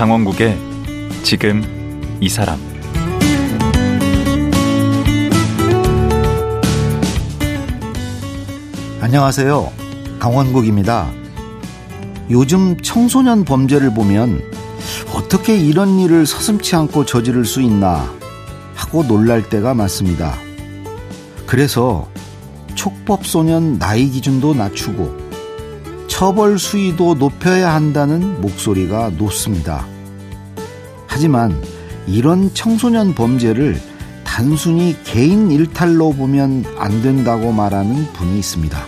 [0.00, 0.56] 강원국의
[1.22, 1.62] 지금
[2.22, 2.58] 이 사람
[9.02, 9.70] 안녕하세요.
[10.18, 11.10] 강원국입니다.
[12.30, 14.40] 요즘 청소년 범죄를 보면
[15.14, 18.10] 어떻게 이런 일을 서슴치 않고 저지를 수 있나
[18.74, 20.32] 하고 놀랄 때가 많습니다.
[21.46, 22.08] 그래서
[22.74, 25.19] 촉법소년 나이 기준도 낮추고
[26.20, 29.86] 처벌 수위도 높여야 한다는 목소리가 높습니다.
[31.06, 31.58] 하지만
[32.06, 33.80] 이런 청소년 범죄를
[34.22, 38.78] 단순히 개인 일탈로 보면 안 된다고 말하는 분이 있습니다.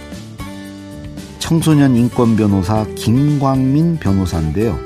[1.39, 4.79] 청소년 인권 변호사 김광민 변호사인데요.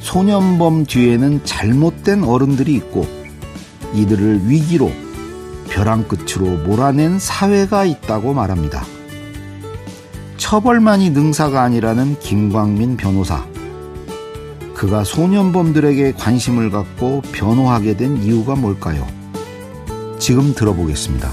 [0.00, 3.06] 소년범 뒤에는 잘못된 어른들이 있고
[3.92, 4.90] 이들을 위기로
[5.68, 8.97] 벼랑 끝으로 몰아낸 사회가 있다고 말합니다.
[10.48, 13.44] 처벌만이 능사가 아니라는 김광민 변호사.
[14.72, 19.06] 그가 소년범들에게 관심을 갖고 변호하게 된 이유가 뭘까요?
[20.18, 21.30] 지금 들어보겠습니다.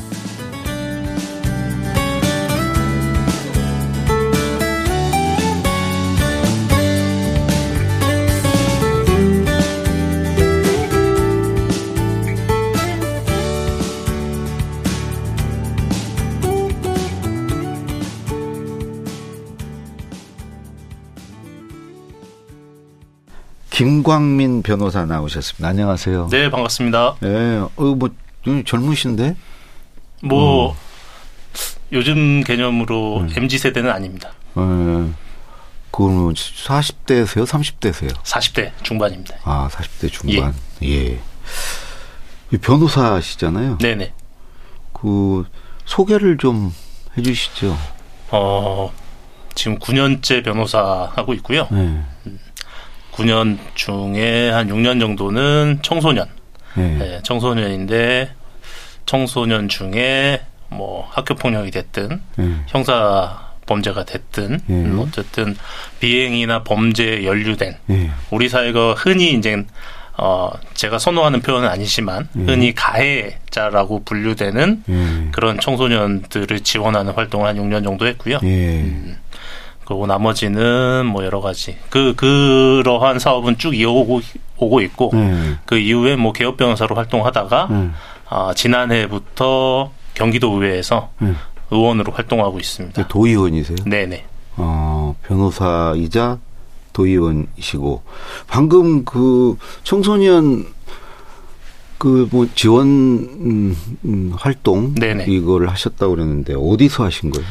[23.76, 25.68] 김광민 변호사 나오셨습니다.
[25.68, 26.30] 안녕하세요.
[26.32, 27.18] 네, 반갑습니다.
[27.20, 28.10] 네, 어, 뭐,
[28.66, 29.36] 젊으신데?
[30.24, 30.78] 뭐, 어.
[31.92, 33.30] 요즘 개념으로 음.
[33.36, 34.32] MZ 세대는 아닙니다.
[34.54, 34.64] 네.
[35.92, 37.46] 그거는 40대세요?
[37.46, 38.14] 30대세요?
[38.24, 39.36] 40대 중반입니다.
[39.44, 40.54] 아, 40대 중반.
[40.84, 41.20] 예.
[42.54, 42.58] 예.
[42.58, 43.80] 변호사시잖아요.
[43.80, 44.14] 네네.
[44.94, 45.44] 그,
[45.84, 46.74] 소개를 좀
[47.18, 47.78] 해주시죠.
[48.32, 48.94] 어,
[49.54, 51.68] 지금 9년째 변호사 하고 있고요.
[51.72, 52.02] 네.
[53.16, 56.28] 9년 중에 한 6년 정도는 청소년.
[56.76, 56.98] 네.
[56.98, 58.30] 네, 청소년인데
[59.06, 62.52] 청소년 중에 뭐 학교 폭력이 됐든 네.
[62.68, 64.92] 형사 범죄가 됐든 네.
[65.00, 65.56] 어쨌든
[66.00, 68.12] 비행이나 범죄에 연루된 네.
[68.30, 69.64] 우리 사회가 흔히 이제
[70.18, 72.52] 어 제가 선호하는 표현은 아니지만 네.
[72.52, 78.40] 흔히 가해자라고 분류되는 그런 청소년들을 지원하는 활동을 한 6년 정도 했고요.
[78.44, 79.18] 음.
[79.86, 84.22] 그리고 나머지는 뭐 여러 가지 그 그러한 사업은 쭉 이어오고
[84.58, 85.60] 오고 있고 음.
[85.66, 87.94] 그 이후에 뭐 개업 변호사로 활동하다가 음.
[88.28, 91.38] 아, 지난해부터 경기도 의회에서 음.
[91.72, 93.02] 의원으로 활동하고 있습니다.
[93.02, 93.78] 네, 도의원이세요?
[93.86, 94.26] 네네.
[94.58, 96.40] 어, 변호사이자
[96.94, 98.02] 도의원이시고
[98.48, 100.66] 방금 그 청소년
[101.98, 103.76] 그 뭐 지원 음,
[104.06, 105.26] 음, 활동 네네.
[105.28, 107.48] 이걸 하셨다고 그랬는데 어디서 하신 거예요?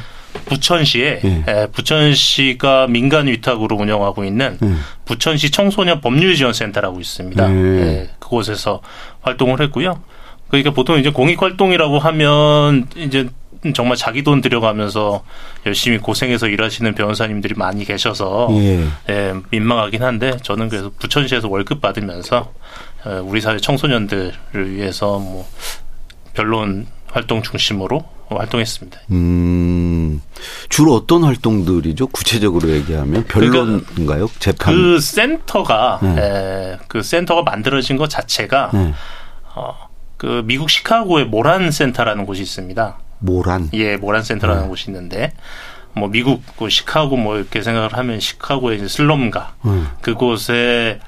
[0.47, 1.45] 부천시에 예.
[1.47, 4.72] 에, 부천시가 민간 위탁으로 운영하고 있는 예.
[5.05, 7.50] 부천시 청소년 법률 지원센터라고 있습니다.
[7.50, 7.81] 예.
[7.81, 8.81] 예, 그곳에서
[9.22, 10.00] 활동을 했고요.
[10.49, 13.28] 그러니까 보통 이제 공익 활동이라고 하면 이제
[13.75, 15.25] 정말 자기 돈 들여가면서
[15.65, 18.84] 열심히 고생해서 일하시는 변호사님들이 많이 계셔서 예.
[19.09, 22.53] 예, 민망하긴 한데 저는 그래서 부천시에서 월급 받으면서
[23.22, 25.47] 우리 사회 청소년들을 위해서 뭐
[26.34, 29.01] 변론 활동 중심으로 활동했습니다.
[29.11, 30.21] 음,
[30.69, 32.09] 주로 어떤 활동들이죠?
[32.09, 34.27] 구체적으로 얘기하면 변론인가요?
[34.27, 34.75] 그러니까 재판?
[34.75, 36.17] 그 센터가 네.
[36.19, 38.95] 에, 그 센터가 만들어진 것 자체가 네.
[39.55, 39.75] 어,
[40.17, 42.99] 그 미국 시카고의 모란 센터라는 곳이 있습니다.
[43.19, 43.71] 모란?
[43.75, 44.69] 예, 모란 센터라는 네.
[44.69, 45.33] 곳이 있는데
[45.95, 49.89] 뭐 미국 그 시카고 뭐 이렇게 생각을 하면 시카고의 슬럼가 음.
[50.01, 51.01] 그곳에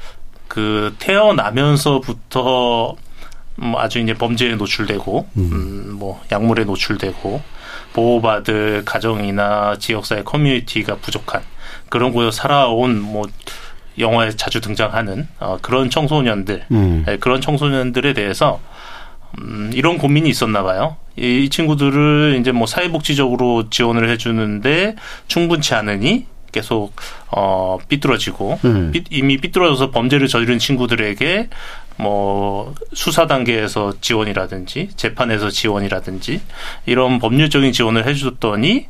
[0.48, 2.96] 그 태어나면서부터
[3.56, 5.50] 뭐 아주 이제 범죄에 노출되고 음.
[5.52, 7.42] 음, 뭐 약물에 노출되고
[7.92, 11.42] 보호받을 가정이나 지역사회 커뮤니티가 부족한
[11.88, 13.26] 그런 곳에 살아온 뭐
[13.98, 17.04] 영화에 자주 등장하는 어, 그런 청소년들 음.
[17.06, 18.60] 네, 그런 청소년들에 대해서
[19.38, 20.96] 음, 이런 고민이 있었나 봐요.
[21.16, 24.96] 이, 이 친구들을 이제 뭐 사회복지적으로 지원을 해주는데
[25.28, 26.94] 충분치 않으니 계속
[27.30, 28.90] 어 삐뚤어지고 음.
[28.92, 31.48] 삐, 이미 삐뚤어져서 범죄를 저지른 친구들에게
[31.96, 36.40] 뭐 수사 단계에서 지원이라든지 재판에서 지원이라든지
[36.84, 38.88] 이런 법률적인 지원을 해줬더니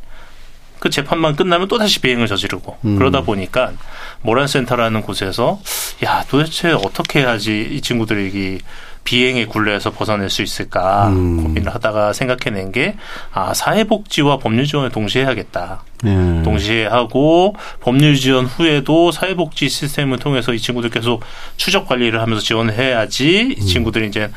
[0.79, 2.99] 그 재판만 끝나면 또 다시 비행을 저지르고 음.
[2.99, 3.73] 그러다 보니까
[4.23, 5.61] 모란센터라는 곳에서
[6.05, 8.61] 야 도대체 어떻게 해야지 이 친구들이
[9.07, 11.43] 비행의 굴레에서 벗어날 수 있을까 음.
[11.43, 12.97] 고민을 하다가 생각해낸 게
[13.33, 15.85] 아, 사회복지와 법률 지원을 동시에 해야겠다.
[16.03, 16.43] 네.
[16.43, 21.23] 동시에 하고 법률 지원 후에도 사회복지 시스템을 통해서 이 친구들 계속
[21.57, 23.67] 추적 관리를 하면서 지원을 해야지 이 음.
[23.67, 24.31] 친구들이 이제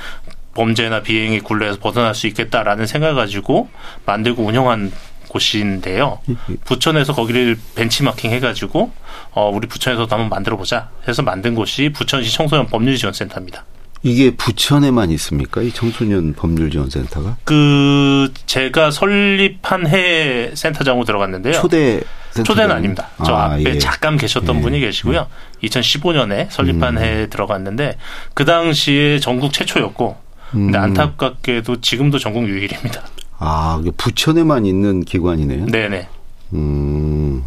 [0.54, 3.70] 범죄나 비행의 굴레에서 벗어날 수 있겠다라는 생각을 가지고
[4.06, 4.92] 만들고 운영한
[5.30, 6.20] 곳인데요.
[6.66, 8.92] 부천에서 거기를 벤치마킹 해가지고
[9.32, 13.64] 어 우리 부천에서도 한번 만들어 보자 해서 만든 곳이 부천시 청소년 법률지원센터입니다.
[14.02, 15.62] 이게 부천에만 있습니까?
[15.62, 17.38] 이 청소년 법률 지원 센터가?
[17.44, 21.54] 그 제가 설립한 해 센터장으로 들어갔는데요.
[21.54, 22.02] 초대
[22.44, 23.10] 초대는 아닙니다.
[23.26, 23.78] 저 아, 앞에 예.
[23.78, 24.62] 잠깐 계셨던 예.
[24.62, 25.28] 분이 계시고요.
[25.64, 27.04] 2015년에 설립한 음.
[27.04, 27.98] 해에 들어갔는데
[28.34, 30.16] 그 당시에 전국 최초였고
[30.52, 30.84] 근데 음.
[30.84, 33.04] 안타깝게도 지금도 전국 유일입니다.
[33.38, 35.66] 아, 부천에만 있는 기관이네요.
[35.68, 36.08] 네 네.
[36.54, 37.44] 음,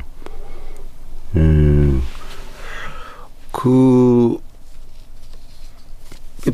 [1.37, 2.03] 음,
[3.51, 4.39] 그,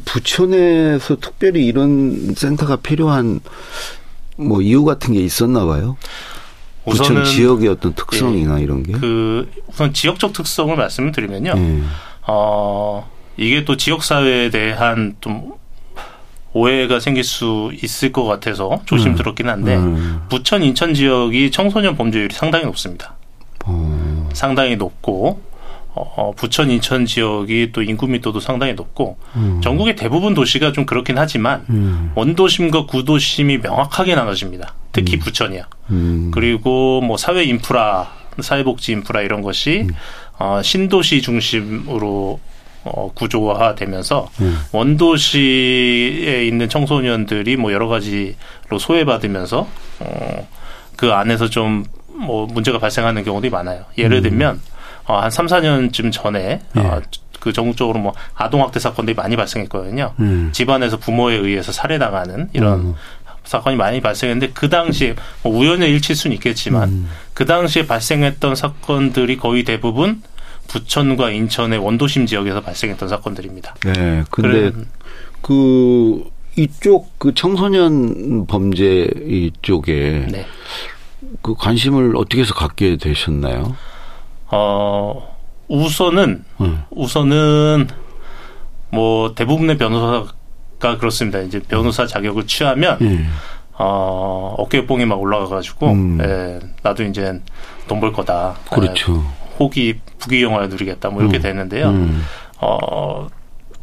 [0.04, 3.40] 부천에서 특별히 이런 센터가 필요한
[4.36, 5.96] 뭐 이유 같은 게 있었나 봐요.
[6.84, 8.92] 부천 지역의 어떤 특성이나 이런 게.
[8.92, 11.52] 그 우선 지역적 특성을 말씀을 드리면요.
[11.56, 11.82] 예.
[12.26, 15.52] 어 이게 또 지역 사회에 대한 좀
[16.52, 20.22] 오해가 생길 수 있을 것 같아서 조심스럽긴 한데 음.
[20.28, 23.14] 부천 인천 지역이 청소년 범죄율이 상당히 높습니다.
[23.64, 25.40] 어, 상당히 높고
[26.16, 29.60] 어, 부천 인천 지역이 또 인구密도도 상당히 높고 음.
[29.62, 32.12] 전국의 대부분 도시가 좀 그렇긴 하지만 음.
[32.14, 34.74] 원도심과 구도심이 명확하게 나눠집니다.
[34.92, 35.62] 특히 부천이요.
[35.90, 36.30] 음.
[36.32, 39.94] 그리고 뭐 사회 인프라, 사회복지 인프라 이런 것이 음.
[40.38, 42.40] 어, 신도시 중심으로
[42.84, 44.58] 어, 구조화되면서 음.
[44.72, 49.68] 원도시에 있는 청소년들이 뭐 여러 가지로 소외받으면서
[50.00, 50.48] 어,
[50.96, 51.84] 그 안에서 좀
[52.18, 53.84] 뭐 문제가 발생하는 경우들이 많아요.
[53.96, 54.60] 예를 들면
[55.08, 56.80] 어, 한 3, 4년쯤 전에 음.
[56.80, 56.86] 예.
[56.86, 57.00] 어,
[57.40, 60.12] 그 전국적으로 뭐 아동학대 사건들이 많이 발생했거든요.
[60.20, 60.50] 음.
[60.52, 62.94] 집안에서 부모에 의해서 살해당하는 이런 음.
[63.44, 67.08] 사건이 많이 발생했는데 그 당시에 뭐 우연의 일치일 수는 있겠지만 음.
[67.32, 70.22] 그 당시에 발생했던 사건들이 거의 대부분
[70.66, 73.76] 부천과 인천의 원도심 지역에서 발생했던 사건들입니다.
[73.84, 74.24] 네.
[74.30, 74.70] 근데
[75.40, 76.24] 그
[76.56, 80.46] 이쪽 그 청소년 범죄 이쪽에 네.
[81.40, 83.76] 그 관심을 어떻게 해서 갖게 되셨나요?
[84.50, 85.36] 어
[85.68, 86.82] 우선은 음.
[86.90, 87.88] 우선은
[88.90, 91.40] 뭐 대부분의 변호사가 그렇습니다.
[91.40, 93.24] 이제 변호사 자격을 취하면 예.
[93.74, 96.18] 어 어깨뽕이 막 올라가가지고 음.
[96.22, 97.40] 예, 나도 이제
[97.86, 98.56] 돈 벌 거다.
[98.70, 99.14] 그렇죠.
[99.24, 101.10] 예, 호기 부귀영화를 누리겠다.
[101.10, 101.42] 뭐 이렇게 음.
[101.42, 101.88] 되는데요.
[101.90, 102.24] 음.
[102.60, 103.28] 어,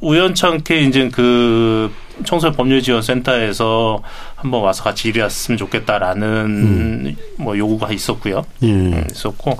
[0.01, 1.91] 우연찮게 이제 그
[2.25, 4.01] 청소년 법률 지원 센터에서
[4.35, 8.43] 한번 와서 같이 일했으면 좋겠다라는 뭐 요구가 있었고요.
[8.63, 8.67] 예.
[8.67, 9.57] 음, 있었고,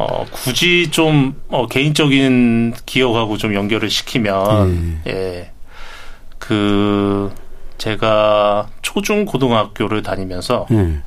[0.00, 5.50] 어, 굳이 좀, 어, 개인적인 기억하고 좀 연결을 시키면, 예,
[6.38, 7.30] 그,
[7.76, 11.02] 제가 초중 고등학교를 다니면서, 예.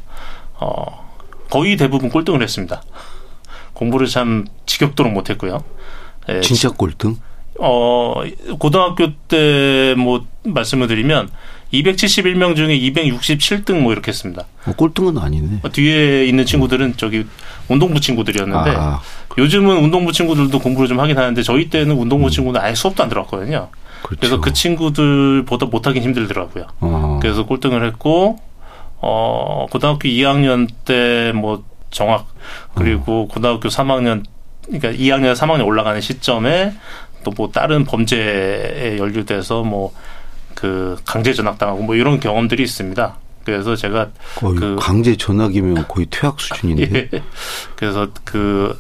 [0.60, 1.10] 어,
[1.50, 2.84] 거의 대부분 꼴등을 했습니다.
[3.74, 5.63] 공부를 참 지겹도록 못했고요.
[6.30, 7.18] 예, 진짜 꼴등?
[7.60, 8.13] 어,
[8.60, 11.30] 고등학교 때 뭐 말씀을 드리면
[11.74, 14.44] 271명 중에 267등 뭐 이렇게 했습니다.
[14.66, 15.60] 어, 꼴등은 아니네.
[15.64, 17.25] 어, 뒤에 있는 친구들은 저기
[17.68, 19.02] 운동부 친구들이었는데 아,
[19.38, 23.70] 요즘은 운동부 친구들도 공부를 좀 하긴 하는데 저희 때는 운동부 친구는 아예 수업도 안 들어갔거든요.
[24.04, 24.20] 그렇죠.
[24.20, 26.66] 그래서 그 친구들보다 못하긴 힘들더라고요.
[26.81, 27.20] 어.
[27.22, 28.38] 그래서 꼴등을 했고
[29.00, 32.27] 어 고등학교 2학년 때 뭐 정학
[32.75, 34.24] 그리고 고등학교 3학년
[34.65, 36.74] 그러니까 2학년 3학년 올라가는 시점에
[37.24, 39.94] 또 뭐 다른 범죄에 연루돼서 뭐
[40.55, 43.17] 그 강제 전학당하고 뭐 이런 경험들이 있습니다.
[43.45, 47.10] 그래서 제가 그- 강제 전학이면 거의 퇴학 수준인데.
[47.13, 47.24] 예.
[47.75, 48.75] 그래서 그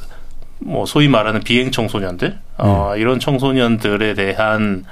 [0.65, 4.85] 뭐 소위 말하는 비행 청소년들 어 이런 청소년들에 대한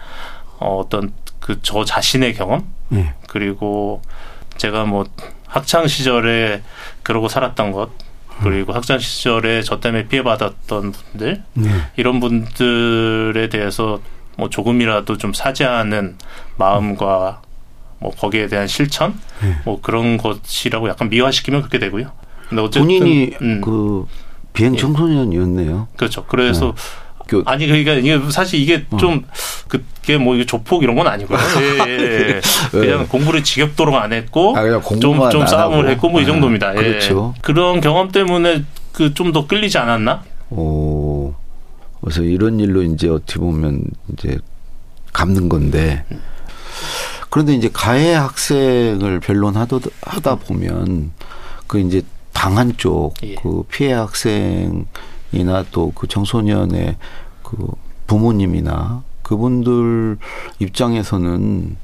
[0.60, 3.14] 어 어떤 그 저 자신의 경험 예.
[3.30, 4.02] 그리고
[4.58, 5.06] 제가 뭐
[5.48, 6.62] 학창 시절에
[7.04, 7.90] 그러고 살았던 것
[8.44, 11.70] 그리고 학창 시절에 저 때문에 피해받았던 분들 네.
[11.96, 14.02] 이런 분들에 대해서
[14.42, 16.16] 뭐 조금이라도 좀 사죄하는
[16.58, 17.42] 마음과
[18.00, 19.56] 뭐 거기에 대한 실천 네.
[19.66, 22.12] 뭐 그런 것이라고 약간 미화시키면 그렇게 되고요.
[22.50, 24.08] 근데 어쨌든 본인이 음, 그
[24.52, 25.90] 비행 청소년이었네요.
[25.96, 26.26] 그렇죠.
[26.26, 26.74] 그래서
[27.28, 28.98] 교- 아니 그러니까 이게 사실 이게 어.
[28.98, 29.24] 좀
[29.68, 31.38] 그게 뭐 조폭 이런 건 아니고요.
[31.86, 32.42] 예, 예, 예.
[32.72, 35.90] 그냥 공부를 지겹도록 안 했고 아, 그냥 좀 싸움을 하고.
[35.90, 36.72] 했고 뭐이 아, 정도입니다.
[36.72, 36.76] 예.
[36.82, 37.36] 그렇죠.
[37.42, 40.24] 그런 경험 때문에 그 좀 더 끌리지 않았나?
[40.50, 40.81] 오.
[42.02, 44.38] 그래서 이런 일로 이제 어떻게 보면 이제
[45.14, 46.04] 갚는 건데.
[47.30, 51.12] 그런데 이제 가해 학생을 변론하다 하다 보면
[51.68, 52.02] 그 이제
[52.34, 53.36] 당한 쪽 예.
[53.36, 54.86] 그 피해 학생이나
[55.72, 56.98] 또 그 청소년의
[57.44, 57.68] 그
[58.08, 60.18] 부모님이나 그분들
[60.60, 61.78] 입장에서는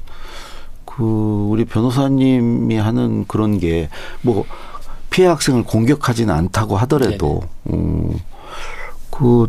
[0.84, 1.02] 그
[1.48, 3.88] 우리 변호사님이 하는 그런 게
[4.22, 4.44] 뭐
[5.10, 8.18] 피해 학생을 공격하지는 않다고 하더라도 음,
[9.10, 9.48] 그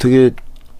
[0.00, 0.30] 되게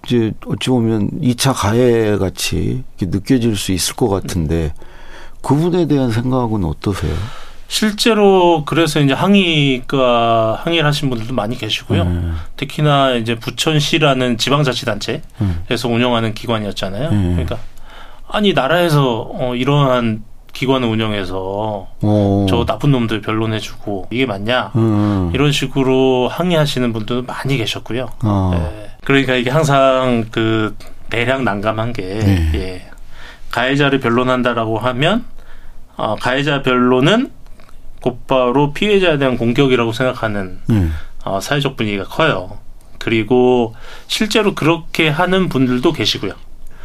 [0.06, 4.72] 이제 어찌 보면 2차 가해 같이 느껴질 수 있을 것 같은데
[5.42, 7.14] 그분에 대한 생각은 어떠세요?
[7.68, 12.02] 실제로 그래서 이제 항의가 항의를 하신 분들도 많이 계시고요.
[12.02, 12.36] 음.
[12.56, 15.94] 특히나 이제 부천시라는 지방자치단체에서 음.
[15.94, 17.10] 운영하는 기관이었잖아요.
[17.10, 17.30] 음.
[17.32, 17.58] 그러니까
[18.26, 22.46] 아니 나라에서 어, 이러한 기관을 운영해서 오.
[22.48, 25.30] 저 나쁜 놈들 변론해주고 이게 맞냐 음.
[25.32, 28.08] 이런 식으로 항의하시는 분들도 많이 계셨고요.
[28.24, 28.50] 어.
[28.54, 28.89] 예.
[29.04, 30.76] 그러니까 이게 항상 그
[31.08, 32.50] 대량 난감한 게 네.
[32.54, 32.90] 예.
[33.50, 35.24] 가해자를 변론한다라고 하면
[35.96, 37.30] 어, 가해자 변론은
[38.00, 40.94] 곧바로 피해자에 대한 공격이라고 생각하는 음.
[41.24, 42.58] 어, 사회적 분위기가 커요.
[42.98, 43.74] 그리고
[44.06, 46.32] 실제로 그렇게 하는 분들도 계시고요.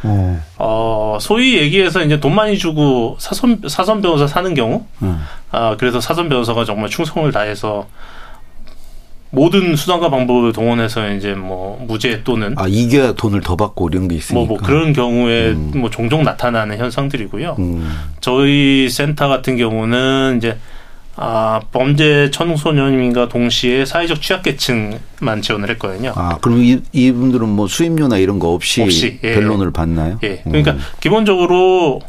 [0.02, 0.42] 어.
[0.58, 5.24] 어, 소위 얘기해서 이제 돈 많이 주고 사선, 사선 변호사 사는 경우, 음.
[5.50, 7.86] 아, 그래서 사선 변호사가 정말 충성을 다해서
[9.30, 14.16] 모든 수단과 방법을 동원해서 이제 뭐 무죄 또는 아 이겨야 돈을 더 받고 이런 게
[14.16, 14.46] 있으니까.
[14.46, 15.72] 뭐, 뭐 그런 경우에 음.
[15.74, 17.56] 뭐 종종 나타나는 현상들이고요.
[17.58, 17.90] 음.
[18.20, 20.56] 저희 센터 같은 경우는 이제
[21.18, 26.12] 아, 범죄 청소년임과 동시에 사회적 취약계층만 지원을 했거든요.
[26.14, 29.34] 아 그럼 이, 이분들은 뭐 수임료나 이런 거 없이, 없이, 예.
[29.34, 30.18] 변론을 받나요?
[30.22, 30.42] 예.
[30.44, 30.80] 그러니까 음.
[31.00, 32.00] 기본적으로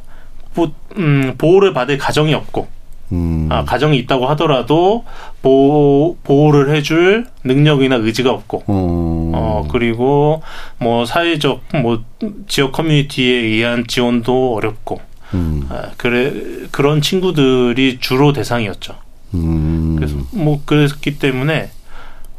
[0.53, 2.67] 보, 음, 보호를 받을 가정이 없고
[3.11, 3.47] 음.
[3.51, 5.05] 아, 가정이 있다고 하더라도
[5.41, 9.31] 보호, 보호를 해줄 능력이나 의지가 없고 어.
[9.33, 10.41] 어 그리고
[10.77, 12.03] 뭐 사회적 뭐
[12.47, 14.99] 지역 커뮤니티에 의한 지원도 어렵고
[15.33, 15.67] 음.
[15.69, 16.33] 아, 그래
[16.71, 18.95] 그런 친구들이 주로 대상이었죠.
[19.33, 19.95] 음.
[19.97, 21.69] 그래서 뭐 그랬기 때문에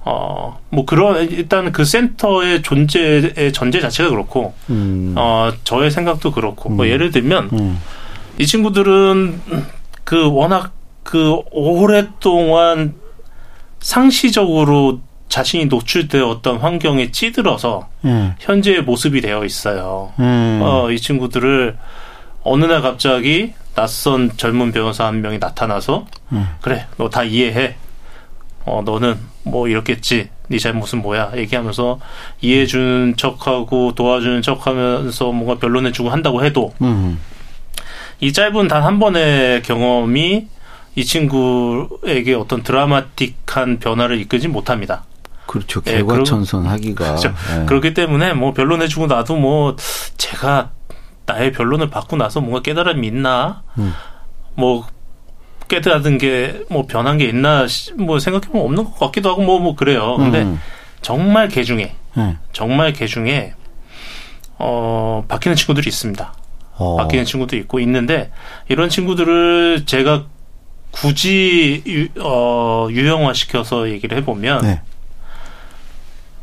[0.05, 5.15] 어 뭐 그런 일단 그 센터의 존재의 전제 자체가 그렇고 음.
[5.17, 7.79] 어 저의 생각도 그렇고 뭐 예를 들면 음.
[8.39, 9.41] 이 친구들은
[10.09, 10.73] 그 워낙
[11.03, 12.95] 그 오랫동안
[13.79, 18.35] 상시적으로 자신이 노출되어 어떤 환경에 찌들어서 예.
[18.39, 20.15] 현재의 모습이 되어 있어요.
[20.19, 20.61] 음.
[20.63, 21.77] 어, 이 친구들을
[22.43, 26.49] 어느 날 갑자기 낯선 젊은 변호사 한 명이 나타나서 음.
[26.63, 27.77] 그래 너 다 이해해.
[28.65, 30.31] 어 너는 뭐 이렇겠지.
[30.49, 32.01] 네 잘못은 뭐야 얘기하면서
[32.41, 37.21] 이해해 주는 척하고 도와주는 척하면서 뭔가 변론해 주고 한다고 해도 음.
[38.21, 40.49] 이 짧은 단 한 번의 경험이
[40.95, 45.05] 이 친구에게 어떤 드라마틱한 변화를 이끌지 못합니다.
[45.47, 45.81] 그렇죠.
[45.87, 47.05] 예, 개과천선하기가.
[47.05, 47.33] 그렇죠.
[47.61, 47.65] 예.
[47.67, 49.77] 그렇기 때문에 뭐 변론해주고 나도 뭐
[50.17, 50.71] 제가
[51.27, 53.95] 나의 변론을 받고 나서 뭔가 깨달음이 있나 음.
[54.55, 54.87] 뭐
[55.69, 60.17] 깨달은 게 뭐 변한 게 있나 시- 뭐 생각해보면 없는 것 같기도 하고 뭐뭐 그래요.
[60.17, 60.61] 근데 음.
[61.03, 62.37] 정말 개 중에 예.
[62.53, 63.55] 정말 개 중에
[64.59, 66.33] 어 바뀌는 친구들이 있습니다.
[66.79, 66.97] 어.
[66.97, 68.31] 바뀌는 친구도 있고 있는데
[68.69, 70.25] 이런 친구들을 제가
[70.91, 74.81] 굳이 유, 어, 유형화 시켜서 얘기를 해보면 네.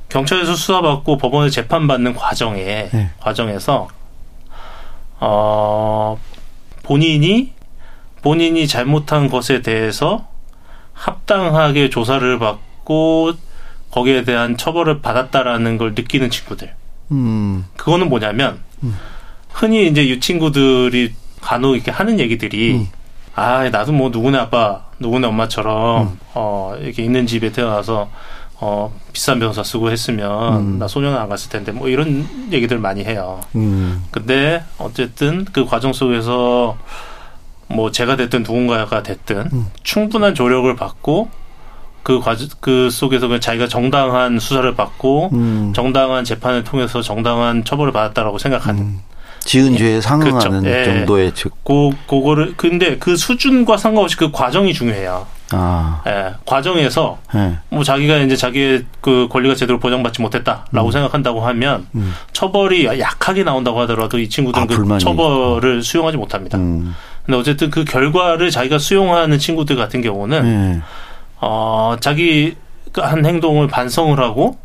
[0.09, 3.09] 경찰에서 수사받고 법원에 재판받는 과정에 네.
[3.19, 3.87] 과정에서
[5.19, 6.19] 어
[6.83, 7.53] 본인이
[8.21, 10.27] 본인이 잘못한 것에 대해서
[10.93, 13.33] 합당하게 조사를 받고
[13.91, 16.73] 거기에 대한 처벌을 받았다라는 걸 느끼는 친구들.
[17.11, 17.65] 음.
[17.77, 18.59] 그거는 뭐냐면
[19.55, 22.87] 흔히 이제 이 친구들이 간혹 이렇게 하는 얘기들이 음.
[23.35, 28.09] 아 나도 뭐 누구네 아빠 누구네 엄마처럼 어 이렇게 있는 집에 태어나서
[28.59, 30.79] 어 비싼 변호사 쓰고 했으면 음.
[30.79, 33.39] 나 소년 안 갔을 텐데 뭐 이런 얘기들 많이 해요.
[33.55, 34.03] 음.
[34.11, 36.77] 근데 어쨌든 그 과정 속에서
[37.67, 39.67] 뭐 제가 됐든 누군가가 됐든 음.
[39.83, 41.29] 충분한 조력을 받고
[42.03, 45.73] 그 과정 그 속에서 그냥 자기가 정당한 수사를 받고 음.
[45.73, 49.01] 정당한 재판을 통해서 정당한 처벌을 받았다라고 생각하는 음.
[49.45, 50.69] 지은 죄에 상응하는 그렇죠.
[50.69, 50.83] 예.
[50.83, 51.63] 정도의 즉.
[51.63, 55.27] 고 그거를 근데 그 수준과 상관없이 그 과정이 중요해요.
[55.51, 56.01] 아.
[56.07, 57.59] 예, 과정에서 예.
[57.69, 62.13] 뭐 자기가 이제 자기의 그 권리가 제대로 보장받지 못했다라고 생각한다고 하면 음.
[62.33, 66.57] 처벌이 약하게 나온다고 하더라도 이 친구들은 아, 그 처벌을 수용하지 못합니다.
[66.57, 66.95] 음.
[67.23, 70.81] 근데 어쨌든 그 결과를 자기가 수용하는 친구들 같은 경우는 예.
[71.39, 72.55] 어 자기
[72.91, 74.57] 그한 행동을 반성을 하고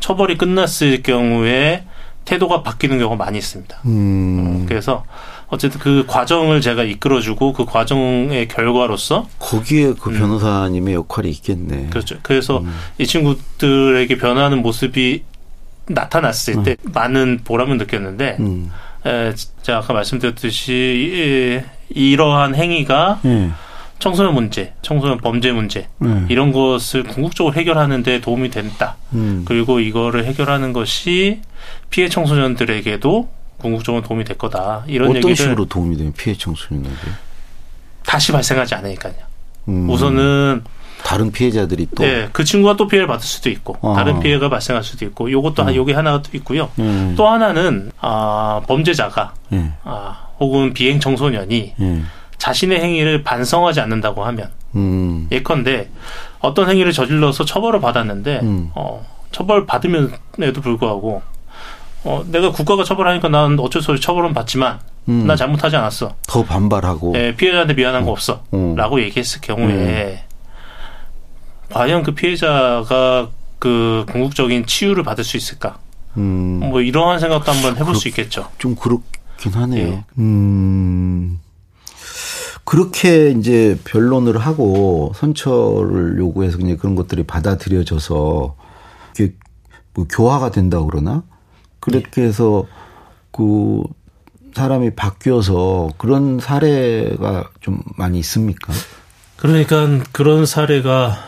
[0.00, 1.84] 처벌이 끝났을 경우에
[2.24, 3.78] 태도가 바뀌는 경우가 많이 있습니다.
[3.86, 4.66] 음.
[4.68, 5.04] 그래서
[5.48, 11.74] 어쨌든 그 과정을 제가 이끌어주고 그 과정의 결과로서 거기에 그 변호사님의 역할이 있겠네.
[11.74, 11.90] 음.
[11.90, 12.16] 그렇죠.
[12.22, 12.72] 그래서 음.
[12.98, 15.24] 이 친구들에게 변하는 모습이
[15.86, 18.70] 나타났을 때 많은 보람을 느꼈는데 음.
[19.04, 21.60] 에, 제가 아까 말씀드렸듯이 이,
[21.98, 23.50] 이러한 행위가 예.
[24.00, 26.26] 청소년 문제, 청소년 범죄 문제 음.
[26.28, 28.96] 이런 것을 궁극적으로 해결하는 데 도움이 된다.
[29.12, 29.44] 음.
[29.46, 31.42] 그리고 이거를 해결하는 것이
[31.90, 33.28] 피해 청소년들에게도
[33.58, 34.84] 궁극적으로 도움이 될 거다.
[34.88, 36.96] 이런 어떤 얘기를 식으로 도움이 되면 피해 청소년에게?
[38.04, 39.14] 다시 발생하지 않으니까요.
[39.68, 39.88] 음.
[39.90, 40.64] 우선은
[41.04, 43.94] 다른 피해자들이 또 예, 그 친구가 또 피해를 받을 수도 있고 어.
[43.94, 46.70] 다른 피해가 발생할 수도 있고 요것도 한 요게 하나가 또 있고요.
[46.78, 47.14] 음.
[47.16, 49.72] 또 하나는 아, 범죄자가 예.
[49.84, 52.02] 아, 혹은 비행 청소년이 예.
[52.44, 55.28] 자신의 행위를 반성하지 않는다고 하면 음.
[55.30, 55.88] 예컨대
[56.40, 58.70] 어떤 행위를 저질러서 처벌을 받았는데 음.
[58.74, 61.22] 어, 처벌 받으면에도 불구하고
[62.02, 64.80] 어, 내가 국가가 처벌하니까 난 어쩔 수 없이 처벌은 받지만
[65.10, 65.26] 음.
[65.26, 66.14] 난 잘못하지 않았어.
[66.26, 67.12] 더 반발하고.
[67.16, 68.42] 예, 피해자한테 미안한 거 없어.
[68.54, 68.74] 음.
[68.74, 70.24] 라고 얘기했을 경우에
[71.70, 73.28] 과연 그 피해자가
[73.58, 75.78] 그 궁극적인 치유를 받을 수 있을까?
[76.16, 76.60] 음.
[76.70, 78.48] 뭐 이러한 생각도 한번 해볼 그렇- 수 있겠죠.
[78.56, 79.88] 좀 그렇긴 하네요.
[79.88, 80.04] 예.
[80.18, 81.38] 음.
[82.70, 88.54] 그렇게 이제 변론을 하고 선처를 요구해서 그냥 그런 것들이 받아들여져서
[89.16, 89.34] 이게
[89.92, 91.24] 뭐 교화가 된다 그러나
[91.80, 92.68] 그렇게 해서
[93.32, 93.82] 그
[94.54, 98.72] 사람이 바뀌어서 그런 사례가 좀 많이 있습니까?
[99.36, 101.24] 그러니까 그런 사례가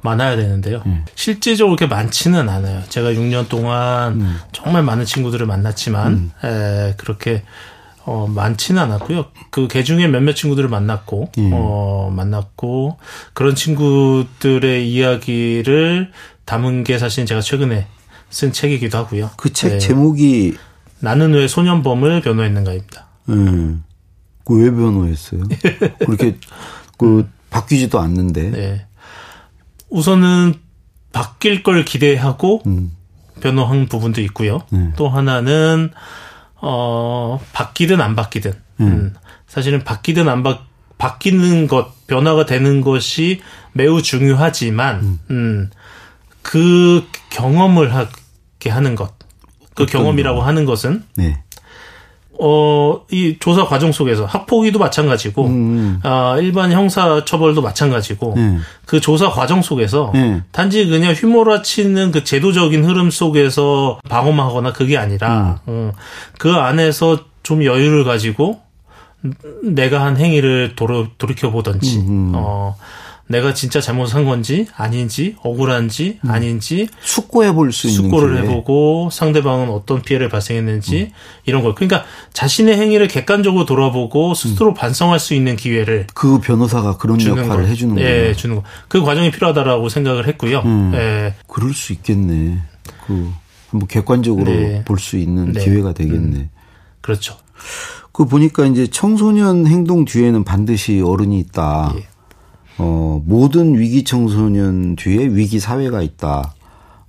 [0.00, 0.82] 많아야 되는데요.
[0.86, 1.04] 음.
[1.14, 2.82] 실제적으로 그렇게 많지는 않아요.
[2.88, 4.36] 제가 6년 동안 음.
[4.50, 7.44] 정말 많은 친구들을 만났지만 에, 그렇게
[8.04, 9.26] 어, 많지는 않았고요.
[9.50, 11.50] 그 개 중에 몇몇 친구들을 만났고 예.
[11.52, 12.98] 어, 만났고
[13.32, 16.10] 그런 친구들의 이야기를
[16.44, 17.86] 담은 게 사실 제가 최근에
[18.30, 19.30] 쓴 책이기도 하고요.
[19.36, 19.78] 그책 네.
[19.78, 20.56] 제목이
[21.00, 23.06] 나는 왜 소년범을 변호했는가입니다.
[23.28, 23.84] 음.
[24.44, 25.42] 그왜 변호했어요?
[26.04, 26.36] 그렇게
[26.98, 28.50] 그 바뀌지도 않는데.
[28.50, 28.86] 네.
[29.90, 30.54] 우선은
[31.12, 32.92] 바뀔 걸 기대하고 음.
[33.40, 34.62] 변호한 부분도 있고요.
[34.70, 34.90] 네.
[34.96, 35.90] 또 하나는
[36.62, 39.14] 어 바뀌든 안 바뀌든 음,
[39.46, 40.60] 사실은 바뀌든 안 바,
[40.96, 43.42] 바뀌는 것 변화가 되는 것이
[43.72, 45.70] 매우 중요하지만 음,
[46.42, 49.12] 그 경험을 하게 하는 것.
[49.74, 50.48] 그 경험이라고 경험?
[50.48, 51.42] 하는 것은 네.
[52.40, 56.00] 어, 이 조사 과정 속에서 학폭위도 마찬가지고, 음.
[56.02, 58.58] 아, 일반 형사 처벌도 마찬가지고, 네.
[58.86, 60.42] 그 조사 과정 속에서 네.
[60.50, 65.92] 단지 그냥 휘몰아치는 그 제도적인 흐름 속에서 방어하거나 그게 아니라, 음,
[66.38, 68.60] 그 안에서 좀 여유를 가지고
[69.62, 72.32] 내가 한 행위를 도로, 돌이켜보던지, 음.
[72.34, 72.76] 어,
[73.28, 78.42] 내가 진짜 잘못한 건지 아닌지 억울한지 아닌지 숙고해 볼 수 있는 숙고를 기회.
[78.42, 81.12] 해보고 상대방은 어떤 피해를 발생했는지
[81.46, 82.04] 이런 걸 그러니까
[82.34, 87.68] 자신의 행위를 객관적으로 돌아보고 스스로 반성할 수 있는 기회를 그 변호사가 그런 주는 역할을 거.
[87.70, 88.36] 해주는 예, 거예요.
[88.36, 88.64] 주는 거.
[88.88, 90.60] 그 과정이 필요하다라고 생각을 했고요.
[90.64, 90.92] 음.
[90.94, 92.58] 예, 그럴 수 있겠네.
[93.06, 93.32] 그
[93.70, 94.84] 한번 객관적으로 네.
[94.84, 95.64] 볼수 있는 네.
[95.64, 96.50] 기회가 되겠네.
[97.00, 97.36] 그렇죠.
[98.12, 101.94] 그 보니까 이제 청소년 행동 뒤에는 반드시 어른이 있다.
[101.96, 102.06] 예.
[102.82, 106.54] 어, 모든 위기 청소년 뒤에 위기 사회가 있다.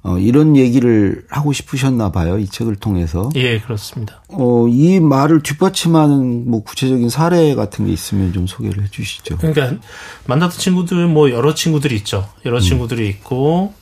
[0.03, 2.37] 어, 이런 얘기를 하고 싶으셨나 봐요.
[2.37, 3.29] 이 책을 통해서.
[3.35, 4.21] 예, 그렇습니다.
[4.27, 9.37] 어, 이 말을 뒷받침하는 뭐 구체적인 사례 같은 게 있으면 좀 소개를 해 주시죠.
[9.37, 9.81] 그러니까
[10.27, 12.27] 만났던 친구들 뭐 여러 친구들이 있죠.
[12.45, 13.73] 여러 친구들이 있고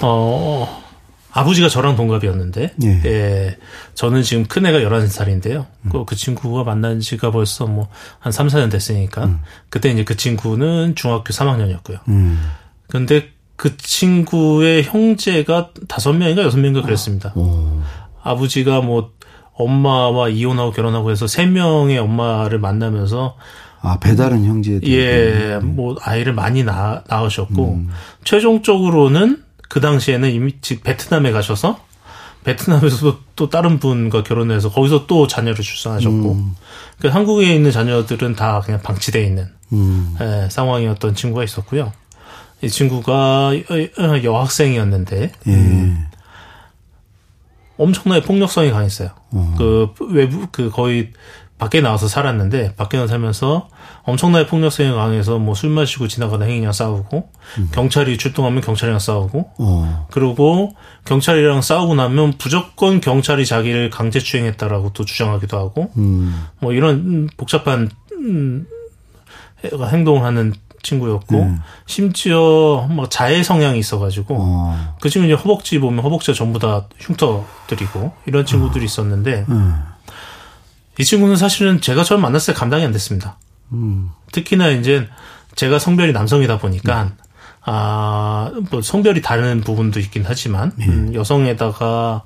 [0.00, 0.82] 어
[1.32, 3.02] 아버지가 저랑 동갑이었는데 예.
[3.04, 3.56] 예.
[3.94, 5.66] 저는 지금 큰애가 11살인데요.
[5.90, 7.88] 그, 그 친구가 만난 지가 벌써 뭐
[8.18, 12.00] 한 3, 4년 됐으니까 그때 이제 그 친구는 중학교 3학년이었고요.
[12.08, 12.40] 음.
[12.88, 17.32] 근데 그 친구의 형제가 다섯 명인가 여섯 명인가 그랬습니다.
[17.36, 17.80] 오.
[18.22, 19.12] 아버지가 뭐
[19.54, 23.36] 엄마와 이혼하고 결혼하고 해서 세 명의 엄마를 만나면서
[23.82, 24.88] 아, 배다른 형제들.
[24.90, 27.80] 예, 뭐 아이를 많이 낳, 낳으셨고
[28.24, 31.78] 최종적으로는 그 당시에는 이미 지- 베트남에 가셔서
[32.42, 36.36] 베트남에서도 또 다른 분과 결혼해서 거기서 또 자녀를 출산하셨고
[36.98, 40.16] 그러니까 한국에 있는 자녀들은 다 그냥 방치돼 있는 음.
[40.20, 41.92] 예, 상황이었던 친구가 있었고요.
[42.62, 45.92] 이 친구가 여- 여학생이었는데 예.
[47.78, 49.10] 엄청나게 폭력성이 강했어요.
[49.56, 51.12] 그 외부 그 거의
[51.60, 53.68] 밖에 나와서 살았는데 밖에 나와 살면서
[54.02, 57.30] 엄청나게 폭력성이 강해서 뭐 술 마시고 지나가다 행인이랑 싸우고
[57.72, 60.06] 경찰이 출동하면 경찰이랑 싸우고 어.
[60.10, 66.46] 그리고 경찰이랑 싸우고 나면 무조건 경찰이 자기를 강제 추행했다라고 또 주장하기도 하고 음.
[66.60, 68.66] 뭐 이런 음, 복잡한 음,
[69.64, 74.96] 행동을 하는 친구였고 심지어 막 자해 성향이 있어가지고 어.
[74.98, 79.82] 그 친구 이제 허벅지 보면 허벅지가 전부 다 흉터들이고 이런 친구들이 있었는데 음.
[81.00, 83.38] 이 친구는 사실은 제가 처음 만났을 때 감당이 안 됐습니다.
[83.72, 84.10] 음.
[84.32, 85.08] 특히나 이제
[85.54, 87.12] 제가 성별이 남성이다 보니까
[87.62, 92.24] 아, 뭐 성별이 다른 부분도 있긴 하지만 음, 여성에다가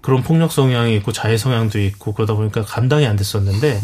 [0.00, 3.80] 그런 폭력 성향이 있고 자해 성향도 있고 그러다 보니까 감당이 안 됐었는데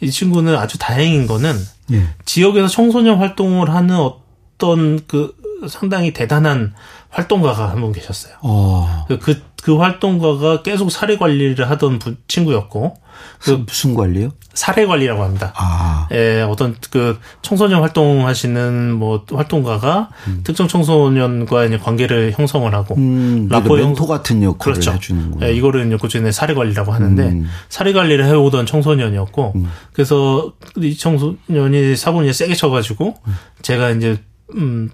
[0.00, 1.56] 이 친구는 아주 다행인 거는
[1.92, 2.08] 예.
[2.24, 5.34] 지역에서 청소년 활동을 하는 어떤 그
[5.68, 6.74] 상당히 대단한
[7.10, 8.34] 활동가가 한 분 계셨어요.
[8.42, 9.06] 어.
[9.20, 12.96] 그, 그, 그 활동가가 계속 사례 관리를 하던 분, 친구였고,
[13.38, 14.30] 그 무슨 관리요?
[14.54, 15.52] 사례 관리라고 합니다.
[15.56, 16.08] 아.
[16.12, 20.40] 예, 어떤 그 청소년 활동하시는 뭐 활동가가 음.
[20.44, 24.92] 특정 청소년과 이제 관계를 형성을 하고 음, 라포 멘토 형성- 같은 역할을 그렇죠.
[24.92, 25.46] 해주는 거예요.
[25.52, 27.48] 예, 이거를 이제 고전에 사례 관리라고 하는데 음.
[27.68, 29.54] 사례 관리를 해오던 청소년이었고
[29.94, 33.14] 그래서 이 청소년이 사고를 세게 쳐가지고
[33.62, 34.18] 제가 이제
[34.54, 34.90] 음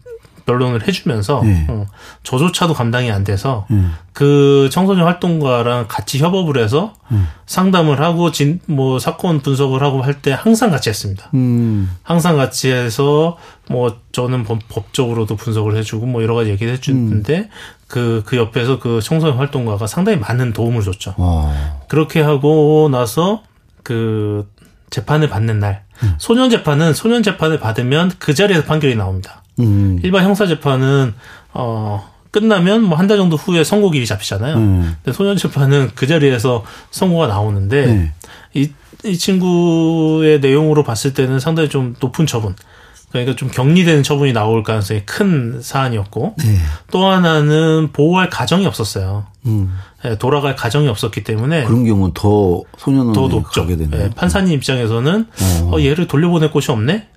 [0.49, 1.67] 변론을 해주면서 네.
[1.69, 1.87] 어,
[2.23, 3.93] 저조차도 감당이 안 돼서 음.
[4.15, 7.29] 그 청소년 활동가랑 같이 협업을 해서 음.
[7.47, 11.29] 상담을 하고 진 뭐 사건 분석을 하고 할 때 항상 같이 했습니다.
[11.35, 11.91] 음.
[12.03, 13.37] 항상 같이 해서
[13.69, 17.51] 뭐 저는 법, 법적으로도 분석을 해주고 뭐 여러 가지 얘기를 해주는데
[17.87, 21.15] 그그 옆에서 그 청소년 활동가가 상당히 많은 도움을 줬죠.
[21.19, 21.79] 어.
[21.89, 23.43] 그렇게 하고 나서
[23.83, 24.49] 그
[24.91, 25.85] 재판을 받는 날
[26.19, 29.38] 소년 재판은 소년 재판을 받으면 그 자리에서 판결이 나옵니다.
[29.59, 29.99] 음.
[30.03, 31.15] 일반 형사 재판은
[31.55, 34.57] 어 끝나면 뭐 한 달 정도 후에 선고일이 잡히잖아요.
[34.57, 34.97] 음.
[35.03, 38.13] 근데 소년 재판은 그 자리에서 선고가 나오는데 네.
[38.55, 38.71] 이,
[39.05, 42.55] 이 친구의 내용으로 봤을 때는 상당히 좀 높은 처분.
[43.11, 46.59] 그러니까 좀 격리되는 처분이 나올 가능성이 큰 사안이었고 네.
[46.91, 49.25] 또 하나는 보호할 가정이 없었어요.
[49.47, 49.73] 음.
[50.05, 53.67] 예, 돌아갈 가정이 없었기 때문에 그런 경우는 더 소년원에 더 높죠.
[53.95, 55.27] 예, 판사님 입장에서는
[55.63, 55.71] 어.
[55.73, 57.09] 어, 얘를 돌려보낼 곳이 없네?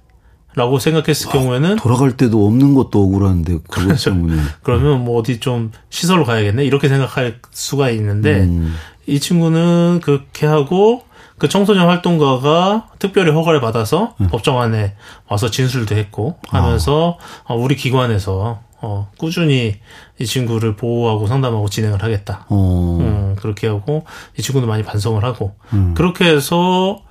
[0.55, 4.13] 라고 생각했을 경우에는 돌아갈 때도 없는 것도 억울한데 그렇죠.
[4.63, 6.65] 그러면 뭐 어디 좀 시설로 가야겠네?
[6.65, 8.75] 이렇게 생각할 수가 있는데 음.
[9.07, 11.03] 이 친구는 그렇게 하고
[11.37, 14.27] 그 청소년 활동가가 특별히 허가를 받아서 음.
[14.27, 14.95] 법정안에
[15.27, 17.53] 와서 진술도 했고 하면서 아.
[17.53, 19.79] 어, 우리 기관에서 어, 꾸준히
[20.19, 22.45] 이 친구를 보호하고 상담하고 진행을 하겠다.
[22.49, 22.97] 어.
[22.99, 24.05] 음, 그렇게 하고
[24.37, 25.93] 이 친구도 많이 반성을 하고 음.
[25.95, 27.01] 그렇게 해서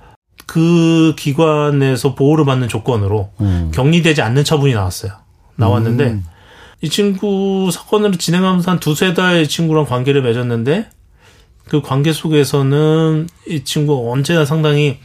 [0.45, 3.71] 그 기관에서 보호를 받는 조건으로 음.
[3.73, 5.11] 격리되지 않는 처분이 나왔어요.
[5.55, 6.25] 나왔는데 음.
[6.81, 10.89] 이 친구 사건을 진행하면서 한 두세 달 이 친구랑 관계를 맺었는데
[11.69, 14.97] 그 관계 속에서는 이 친구 언제나 상당히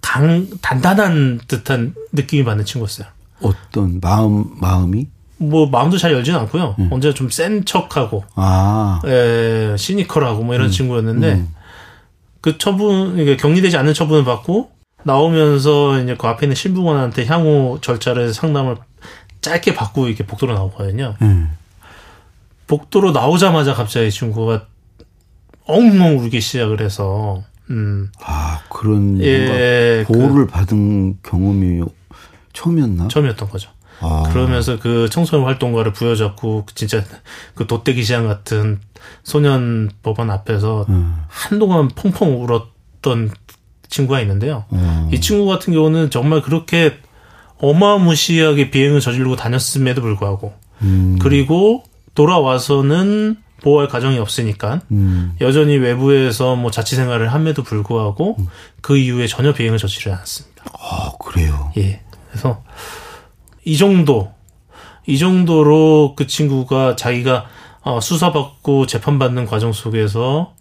[0.00, 3.06] 강, 단단한 듯한 느낌이 받는 친구였어요.
[3.40, 5.06] 어떤 마음 마음이
[5.38, 6.76] 뭐 마음도 잘 열지는 않고요.
[6.78, 6.88] 음.
[6.92, 9.00] 언제나 좀 센 척하고 아.
[9.06, 11.48] 에, 시니컬하고 뭐 이런 친구였는데 음.
[12.44, 14.70] 그 처분 이게 격리되지 않는 처분을 받고
[15.02, 18.76] 나오면서 이제 그 앞에 있는 신부관한테 향후 절차를 상담을
[19.40, 21.16] 짧게 받고 이렇게 복도로 나오거든요.
[21.22, 21.56] 음.
[22.66, 24.66] 복도로 나오자마자 갑자기 이 친구가
[25.64, 28.12] 엉엉 울기 시작을 해서 음.
[28.22, 31.82] 아 그런 예, 그 보호를 받은 경험이
[32.52, 33.08] 처음이었나?
[33.08, 33.70] 처음이었던 거죠.
[34.00, 34.24] 아.
[34.30, 37.02] 그러면서 그 청소년 활동가를 부여잡고 진짜
[37.54, 38.80] 그 돗대기 시장 같은
[39.22, 41.16] 소년 법원 앞에서 음.
[41.28, 43.30] 한동안 펑펑 울었던
[43.88, 44.64] 친구가 있는데요.
[44.70, 45.10] 어.
[45.12, 46.98] 이 친구 같은 경우는 정말 그렇게
[47.58, 51.18] 어마무시하게 비행을 저지르고 다녔음에도 불구하고 음.
[51.20, 55.34] 그리고 돌아와서는 보호할 가정이 없으니까 음.
[55.40, 58.36] 여전히 외부에서 뭐 자취 생활을 함에도 불구하고
[58.82, 60.64] 그 이후에 전혀 비행을 저지르지 않았습니다.
[60.72, 61.72] 아 그래요.
[61.78, 62.02] 예.
[62.28, 62.62] 그래서
[63.64, 64.32] 이 정도
[65.06, 67.46] 이 정도로 그 친구가 자기가
[67.84, 70.52] 어, 수사받고 재판받는 과정 속에서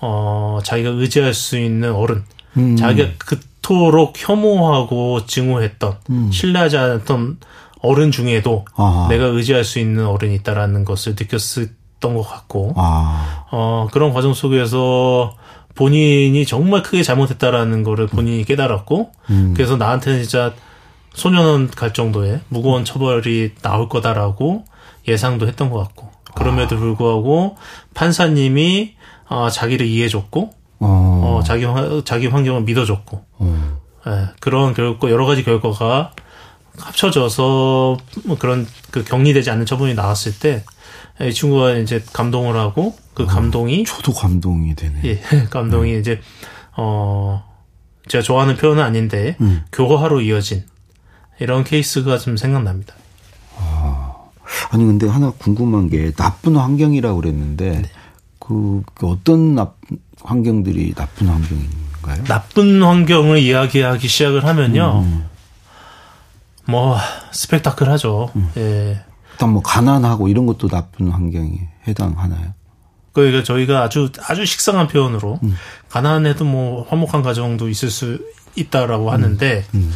[0.00, 2.24] 어, 자기가 의지할 수 있는 어른,
[2.56, 2.76] 음.
[2.76, 6.30] 자기가 그토록 혐오하고 증오했던 음.
[6.32, 7.38] 신뢰하지 않았던
[7.82, 9.08] 어른 중에도 아하.
[9.08, 13.46] 내가 의지할 수 있는 어른이 있다라는 것을 느꼈었던 것 같고 아.
[13.50, 15.34] 어, 그런 과정 속에서
[15.74, 19.54] 본인이 정말 크게 잘못했다라는 거를 본인이 깨달았고, 음.
[19.56, 20.52] 그래서 나한테는 진짜
[21.14, 24.64] 소년원 갈 정도의 무거운 처벌이 나올 거다라고
[25.08, 27.56] 예상도 했던 것 같고, 그럼에도 불구하고
[27.94, 28.94] 판사님이
[29.28, 30.86] 어, 자기를 이해해줬고, 어.
[31.38, 33.78] 어, 자기, 환- 자기 환경을 믿어줬고, 어.
[34.06, 36.12] 예, 그런 결과, 여러 가지 결과가
[36.78, 40.64] 합쳐져서 뭐 그런 그 격리되지 않는 처분이 나왔을 때,
[41.20, 45.00] 이 친구가 이제 감동을 하고, 그 감동이 저도 감동이 되네.
[45.04, 46.20] 예, 감동이 이제
[46.76, 47.44] 어
[48.08, 49.64] 제가 좋아하는 표현은 아닌데 음.
[49.72, 50.64] 교화로 이어진
[51.38, 52.94] 이런 케이스가 좀 생각납니다.
[53.58, 54.01] 아
[54.74, 57.82] 니 근데 하나 궁금한 게 나쁜 환경이라고 그랬는데
[58.38, 59.72] 그, 그 어떤 나,
[60.22, 62.24] 환경들이 나쁜 환경인가요?
[62.24, 65.26] 나쁜 환경을 이야기하기 시작을 하면요, 음.
[66.66, 66.96] 뭐
[67.32, 68.30] 스펙타클하죠.
[68.56, 69.04] 예.
[69.32, 72.54] 일단 뭐 가난하고 이런 것도 나쁜 환경에 해당하나요?
[73.12, 75.56] 그러니까 저희가 아주 아주 식상한 표현으로 음.
[75.88, 78.18] 가난해도 뭐 화목한 가정도 있을 수
[78.56, 79.92] 있다라고 하는데 음.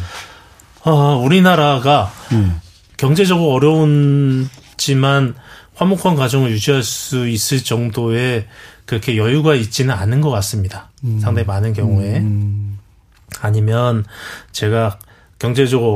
[0.83, 2.59] 어, 우리나라가 음.
[2.97, 5.35] 경제적으로 어려운지만
[5.75, 8.47] 화목한 가정을 유지할 수 있을 정도의
[8.85, 10.89] 그렇게 여유가 있지는 않은 것 같습니다.
[11.19, 12.79] 상당히 많은 경우에 음.
[13.41, 14.03] 아니면
[14.51, 14.97] 제가
[15.39, 15.93] 경제적으로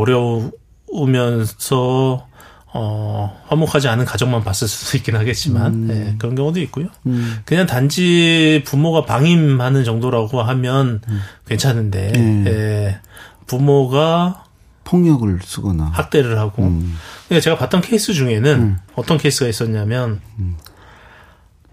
[0.91, 2.27] 어려우면서
[2.73, 6.87] 어, 화목하지 않은 가정만 봤을 수도 있긴 하겠지만 예, 그런 경우도 있고요.
[7.05, 7.39] 음.
[7.43, 11.01] 그냥 단지 부모가 방임하는 정도라고 하면
[11.47, 12.45] 괜찮은데 음.
[12.47, 12.99] 예,
[13.47, 14.45] 부모가
[14.83, 16.63] 폭력을 쓰거나 학대를 하고.
[16.63, 16.97] 음.
[17.27, 18.77] 그러니까 제가 봤던 케이스 중에는 음.
[18.95, 20.21] 어떤 케이스가 있었냐면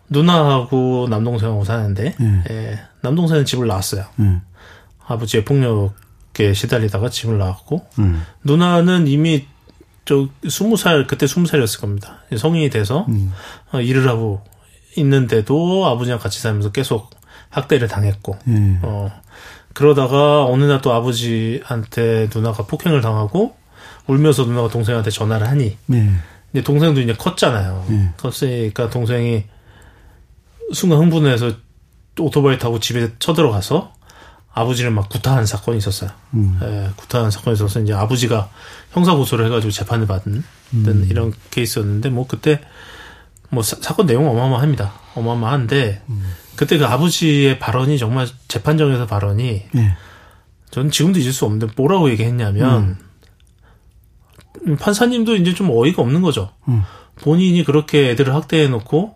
[0.09, 2.45] 누나하고 남동생하고 사는데 음.
[2.51, 4.05] 예, 남동생은 집을 나왔어요.
[4.21, 4.41] 음.
[5.07, 8.23] 아버지의 폭력에 시달리다가 집을 나왔고 음.
[8.45, 9.47] 누나는 이미
[10.05, 12.21] 저 스무 살 그때 스무 살이었을 겁니다.
[12.35, 13.33] 성인이 돼서 음.
[13.73, 14.43] 어, 일을 하고
[14.97, 17.11] 있는데도 아버지랑 같이 살면서 계속
[17.51, 18.79] 학대를 당했고 예.
[18.83, 19.11] 어
[19.79, 23.55] 그러다가 어느 날 또 아버지한테 누나가 폭행을 당하고
[24.09, 26.11] 울면서 누나가 동생한테 전화를 하니 예.
[26.51, 27.87] 근데 동생도 이제 컸잖아요.
[27.91, 28.13] 예.
[28.17, 29.45] 컸으니까 동생이
[30.75, 31.53] 순간 흥분해서
[32.19, 33.93] 오토바이 타고 집에 쳐들어가서
[34.53, 36.11] 아버지를 막 구타한 사건이 있었어요.
[36.35, 36.59] 음.
[36.61, 38.51] 예, 구타한 사건이 있어서 이제 아버지가
[38.91, 40.43] 형사 고소를 해가지고 재판을 받은
[40.75, 41.07] 음.
[41.09, 42.61] 이런 케이스였는데 뭐 그때
[43.51, 44.93] 뭐 사, 건 내용 어마어마합니다.
[45.15, 46.33] 어마어마한데 음.
[46.59, 49.97] 그때 그 아버지의 발언이 정말 재판정에서 발언이 예.
[50.71, 52.99] 저는 지금도 잊을 수 없는데 뭐라고 얘기했냐면
[54.67, 56.51] 음, 판사님도 이제 좀 어이가 없는 거죠.
[56.67, 56.83] 음.
[57.23, 59.15] 본인이 그렇게 애들을 학대해 놓고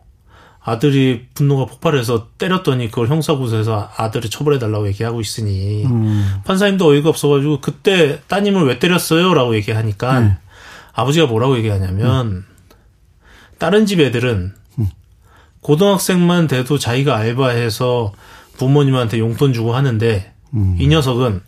[0.61, 6.42] 아들이 분노가 폭발해서 때렸더니 그걸 형사고소해서 아들을 처벌해 달라고 얘기하고 있으니 음.
[6.44, 10.37] 판사님도 어이가 없어가지고 그때 따님을 왜 때렸어요라고 얘기하니까 네.
[10.92, 12.44] 아버지가 뭐라고 얘기하냐면
[13.59, 14.62] 다른 집 애들은
[15.62, 18.12] 고등학생만 돼도 자기가 알바해서
[18.59, 20.77] 부모님한테 용돈 주고 하는데 음.
[20.79, 21.40] 이 녀석은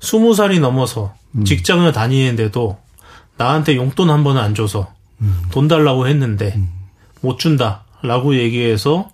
[0.00, 2.78] 스무 살이 넘어서 직장을 다니는데도
[3.36, 4.92] 나한테 용돈 한 번은 안 줘서
[5.50, 6.60] 돈 달라고 했는데
[7.20, 9.10] 못 준다라고 얘기해서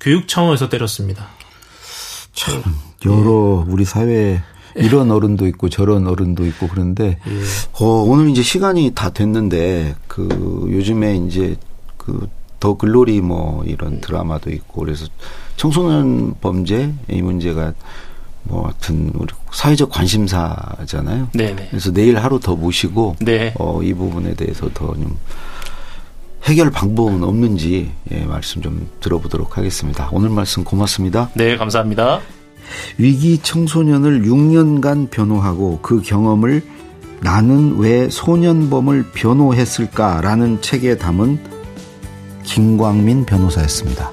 [0.00, 1.26] 교육 차원에서 때렸습니다.
[2.32, 2.62] 참
[3.04, 4.42] 여러 우리 사회에
[4.76, 7.42] 이런 어른도 있고 저런 어른도 있고 그런데 예.
[7.72, 11.56] 어, 오늘 이제 시간이 다 됐는데 그 요즘에 이제
[11.96, 12.28] 그
[12.60, 15.06] 더 글로리 뭐 이런 드라마도 있고 그래서
[15.56, 17.72] 청소년 범죄 이 문제가
[18.44, 21.28] 뭐 하여튼 우리 사회적 관심사잖아요.
[21.34, 21.68] 네네.
[21.70, 23.52] 그래서 내일 하루 더 모시고 네.
[23.58, 25.16] 어, 이 부분에 대해서 더 좀
[26.46, 30.08] 해결 방법은 없는지 예, 말씀 좀 들어보도록 하겠습니다.
[30.12, 31.30] 오늘 말씀 고맙습니다.
[31.34, 32.20] 네, 감사합니다.
[32.98, 36.62] 위기 청소년을 6년간 변호하고 그 경험을
[37.20, 41.55] 나는 왜 소년범을 변호했을까라는 책에 담은
[42.46, 44.10] 김광민 변호사였습니다.